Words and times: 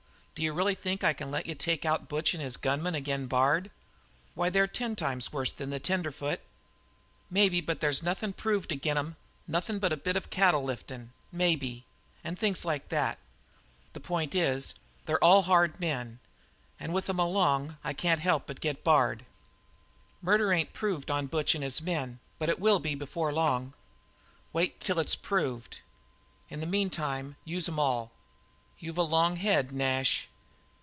D'you 0.33 0.53
really 0.53 0.73
think 0.73 1.03
I 1.03 1.13
can 1.13 1.29
let 1.29 1.45
you 1.45 1.53
take 1.53 1.85
out 1.85 2.09
Butch 2.09 2.33
and 2.33 2.41
his 2.41 2.57
gunmen 2.57 2.95
ag'in' 2.95 3.27
Bard? 3.27 3.69
Why, 4.33 4.49
they're 4.49 4.65
ten 4.65 4.95
times 4.95 5.29
worse'n 5.31 5.69
the 5.69 5.79
tenderfoot." 5.79 6.41
"Maybe, 7.29 7.61
but 7.61 7.79
there's 7.79 8.01
nothin' 8.01 8.33
proved 8.33 8.71
ag'in' 8.71 8.97
'em 8.97 9.17
nothin' 9.47 9.77
but 9.77 9.91
a 9.93 9.97
bit 9.97 10.15
of 10.15 10.31
cattle 10.31 10.63
liftin', 10.63 11.11
maybe, 11.31 11.85
and 12.23 12.39
things 12.39 12.65
like 12.65 12.89
that. 12.89 13.19
The 13.93 13.99
point 13.99 14.33
is, 14.33 14.73
they're 15.05 15.23
all 15.23 15.43
hard 15.43 15.79
men, 15.79 16.17
and 16.79 16.91
with 16.91 17.07
'em 17.07 17.19
along 17.19 17.77
I 17.83 17.93
can't 17.93 18.21
help 18.21 18.47
but 18.47 18.61
get 18.61 18.83
Bard." 18.83 19.25
"Murder 20.23 20.51
ain't 20.51 20.73
proved 20.73 21.11
on 21.11 21.27
Butch 21.27 21.53
and 21.53 21.63
his 21.63 21.81
men, 21.83 22.19
but 22.39 22.49
it 22.49 22.59
will 22.59 22.79
be 22.79 22.95
before 22.95 23.31
long." 23.31 23.75
"Wait 24.53 24.79
till 24.79 24.97
it's 24.99 25.13
proved. 25.13 25.81
In 26.49 26.61
the 26.61 26.65
meantime 26.65 27.35
use 27.45 27.69
em 27.69 27.77
all." 27.77 28.11
"You've 28.79 28.97
a 28.97 29.03
long 29.03 29.35
head, 29.35 29.71
Nash." 29.71 30.27